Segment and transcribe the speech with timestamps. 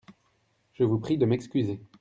[0.73, 1.79] Je vous prie de m'excuser.